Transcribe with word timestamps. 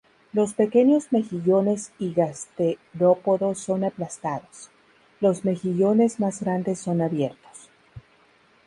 Los 0.33 0.53
pequeños 0.55 1.11
mejillones 1.11 1.91
y 1.99 2.11
gasterópodos 2.11 3.59
son 3.59 3.83
aplastados, 3.83 4.71
los 5.19 5.45
mejillones 5.45 6.19
más 6.19 6.41
grandes 6.41 6.79
son 6.79 7.01
abiertos. 7.03 7.69